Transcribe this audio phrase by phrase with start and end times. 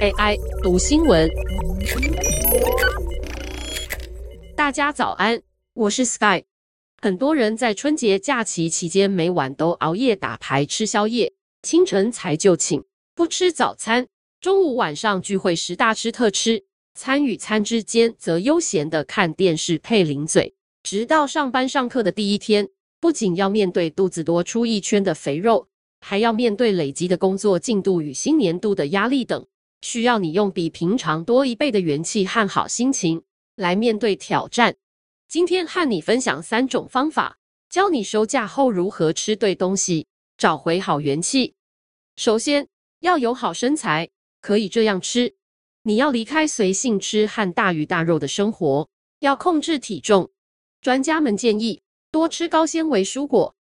[0.00, 1.30] AI 读新闻，
[4.56, 5.42] 大家早安，
[5.74, 6.44] 我是 Sky。
[7.00, 11.32] 很多人在春节假期期间每晚都熬夜打牌吃宵夜，
[11.62, 12.84] 清晨才就寝，
[13.14, 14.08] 不吃早餐，
[14.40, 16.64] 中午晚上聚会时大吃特吃，
[16.94, 22.68] 餐与餐之间则悠闲地看电视配零嘴，直到上班上课的第一天，
[23.00, 25.68] 不仅要面对肚子多出一圈的肥肉，
[26.06, 29.46] 还要面对累积的工作进度与新年度的压力等。
[29.80, 33.22] 需要你用比平常多一倍的元气和好心情
[33.56, 34.76] 来面对挑战。
[35.28, 37.38] 今天和你分享三种方法，
[37.70, 40.06] 教你收假后如何吃对东西，
[40.36, 41.54] 找回好元气。
[42.16, 42.68] 首先，
[43.00, 44.10] 要有好身材，
[44.42, 45.34] 可以这样吃：
[45.84, 50.30] 你要离开随性吃和大鱼大肉的生活，要控制体重。
[50.82, 51.80] 专家们建议
[52.10, 53.54] 多吃高纤维蔬果。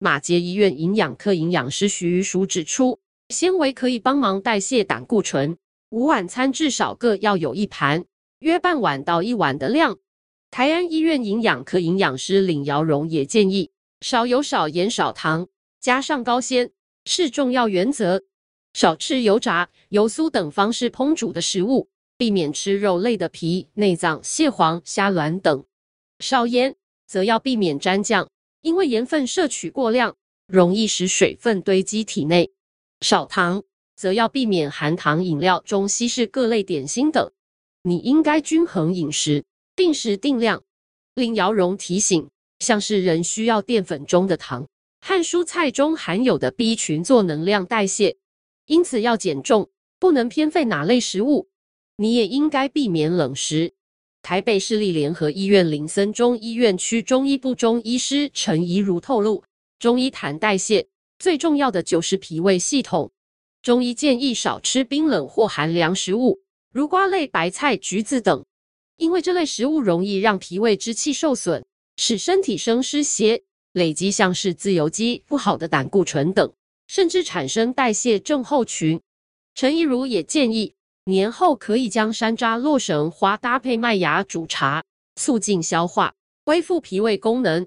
[0.00, 5.58] 马杰医院营养科营养师徐瑜淑指出，纤维可以帮忙代谢胆固醇。
[5.90, 8.04] 午晚餐至少各要有一盘，
[8.38, 9.98] 约半碗到一碗的量。
[10.52, 15.48] 台安医院营养科营养师林瑶荣也建议，少油、少盐、少糖，
[15.80, 16.70] 加上高纤
[17.04, 18.22] 是重要原则。
[18.74, 25.64] 少吃油炸、油酥等方式烹煮的食物，避免吃肉类的皮、内脏、蟹黄、虾卵等。
[26.20, 28.28] 少盐则要避免沾酱，
[28.60, 32.52] 因为盐分摄取过量，容易使水分堆积体内。
[33.00, 33.62] 少糖。
[33.98, 37.32] 则要避免含糖饮料中稀释各类点心等，
[37.82, 40.62] 你应该均衡饮食，定时定量。
[41.16, 44.68] 林瑶荣提醒，像是人需要淀粉中的糖
[45.00, 48.16] 和蔬菜中含有的 B 群做能量代谢，
[48.66, 51.48] 因此要减重，不能偏废哪类食物。
[51.96, 53.74] 你也应该避免冷食。
[54.28, 59.42] 台北市立联合医院林森中医院区中医部中医师陈怡如透露，
[59.78, 60.86] 中医谈代谢，
[61.18, 63.10] 最重要的就是脾胃系统。
[63.62, 68.44] 中医建议少吃冰冷或寒凉食物，如瓜类、白菜、橘子等，
[68.98, 71.64] 因为这类食物容易让脾胃之气受损，
[71.96, 76.52] 使身体生湿邪，累积像是自由基、不好的胆固醇等，
[76.86, 79.00] 甚至产生代谢症候群。
[79.54, 80.74] 陈怡如也建议，
[81.08, 84.84] 年后可以将山楂、洛神花搭配麦芽煮茶，
[85.16, 86.12] 促进消化，
[86.44, 87.66] 恢复脾胃功能。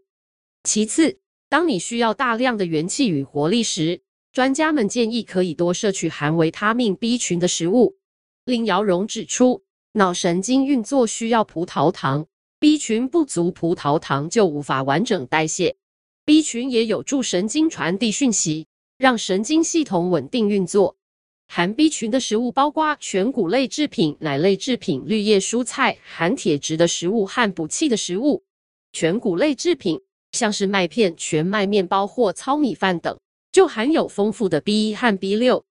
[0.64, 1.18] 其次，
[1.50, 7.98] 当你需要大量的元气与活力时，专家们建议可以多摄取含维他命 B 群的食物。
[8.46, 9.64] 林瑶荣指出，
[9.94, 12.28] 脑神经运作需要葡萄糖
[12.60, 15.78] ，B 群不足，葡萄糖就无法完整代谢。
[16.26, 18.68] B 群也有助神经传递讯息，
[19.00, 20.96] 让神经系统稳定运作。
[21.54, 28.46] 含 B 群的食物包括全谷类制品、奶类制品、绿叶蔬菜、含铁质的食物和补气的食物。
[28.94, 30.00] 全谷类制品
[30.32, 33.20] 像是麦片、全麦面包或糙米饭等。
[33.52, 35.66] 就含有丰富的 B 一和 B 六，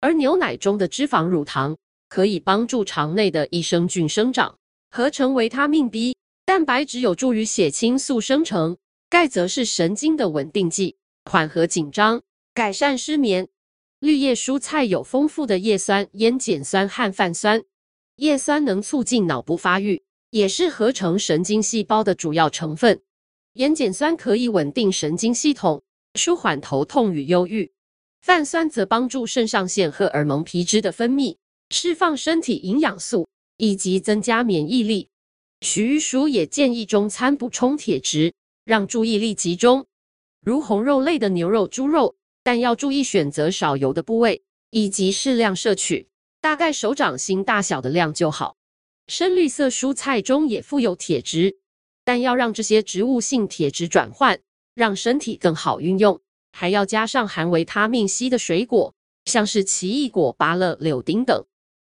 [0.00, 1.76] 而牛奶中的脂肪乳糖
[2.08, 4.56] 可以帮助肠内的益生菌生长，
[4.88, 6.16] 合成维他命 B。
[6.46, 8.78] 蛋白质有助于血清素生成，
[9.10, 10.96] 钙则是神经的稳定剂，
[11.30, 12.22] 缓和紧张，
[12.54, 13.48] 改善失眠。
[14.00, 17.62] 绿叶蔬菜有丰富的叶酸、烟碱酸和泛酸，
[18.16, 23.02] 叶酸能促进脑部发育，也是合成神经细胞的主要成分。
[23.54, 25.82] 烟碱酸可以稳定神经系统。
[26.14, 27.70] 舒缓头痛与忧郁，
[28.22, 31.36] 泛酸则帮助肾上腺荷尔蒙皮质的分泌，
[31.68, 35.10] 释放身体营养素，以及增加免疫力。
[35.60, 38.32] 徐玉淑也建议中餐补充铁质，
[38.64, 39.84] 让注意力集中，
[40.40, 46.06] 如红肉类的牛肉、猪肉，但要注意选择少油的部位，以及适量摄取，
[46.40, 48.56] 大概手掌心大小的量就好。
[49.08, 51.56] 深绿色蔬菜中也富有铁质，
[52.04, 54.38] 但要让这些植物性铁质转换。
[54.74, 56.20] 让身体更好运用，
[56.52, 61.44] 还要加上含维他命 C 的水果，像是奇异果、芭乐、柳丁等。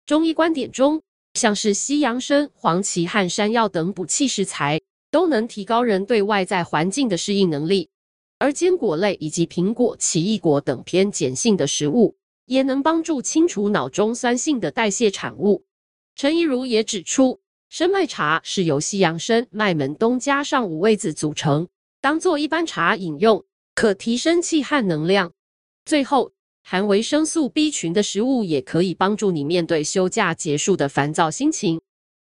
[0.07, 7.89] 中医观点中，像是西洋参、黄芪和山药等补气食材，都能提高人对外在环境的适应能力。
[8.45, 15.65] 而坚果类以及苹果、奇异果等偏碱性的食物，也能帮助清除脑中酸性的代谢产物。
[16.15, 21.69] 陈怡如也指出，生麦茶是由西洋参、麦门冬加上五味子组成。
[22.03, 23.43] 当做一般茶饮用，
[23.75, 25.33] 可提升气和能量。
[25.87, 26.33] 最后，
[26.63, 31.81] 含维生素 B 群的食物也可以帮助你面对休假结束的烦躁心情。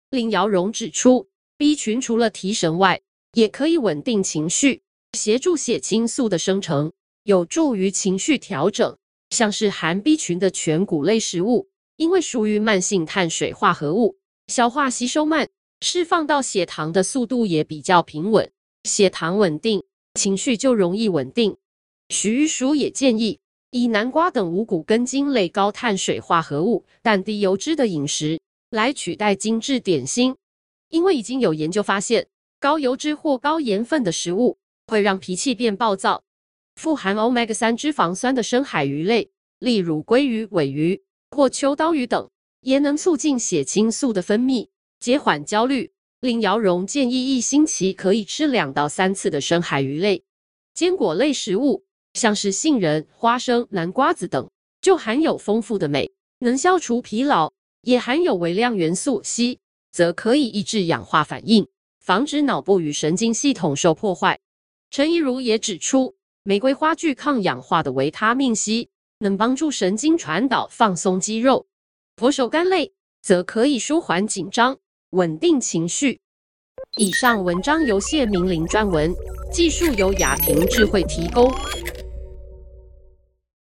[0.08, 1.26] 林瑶荣指出
[1.56, 3.00] ，B 群除了提神外，
[3.32, 4.82] 也可以稳定情绪，
[5.18, 6.92] 协助血清素的生成，
[7.24, 8.96] 有助于情绪调整。
[9.30, 15.48] 像是含 B 群的全谷类食物，因为属于慢性碳水化合物，消化吸收慢，
[15.80, 18.50] 释放到血糖的速度也比较平稳。
[18.84, 21.56] 血糖稳定，情绪就容易稳定。
[22.10, 28.38] 徐玉淑也建议以南瓜等五谷根茎类高碳水化合物但低油脂的饮食
[28.68, 30.36] 来取代精致点心，
[30.90, 32.28] 因为已经有研究发现，
[32.60, 34.58] 高油脂或高盐分的食物
[34.92, 36.22] 会让脾气变暴躁。
[36.76, 42.28] 富含 Omega 三脂肪酸的深海鱼类，例如鲑鱼、尾鱼或秋刀鱼等，
[42.60, 44.68] 也能促进血清素的分泌，
[45.00, 45.92] 减缓焦虑。
[46.20, 50.24] 林瑶荣建议一星期可以吃两到三次的深海鱼类。
[50.74, 51.86] 坚果类食物。
[52.12, 54.50] 像是杏仁、花生、南瓜子等，
[54.82, 59.56] 就含有丰富的镁，能消除疲劳；也含有微量元素硒，
[59.90, 61.66] 则可以抑制氧化反应，
[62.00, 64.38] 防止脑部与神经系统受破坏。
[64.92, 68.90] 陈怡如也指出，玫瑰花具抗氧化的维他命 C，
[69.20, 71.64] 能帮助神经传导、放松肌肉；
[72.14, 72.92] 佛手柑类
[73.22, 74.76] 则可以舒缓紧张、
[75.12, 76.20] 稳定情绪。
[76.98, 79.14] 以上文章由谢明玲撰文，
[79.50, 81.50] 技术由亚平智慧提供。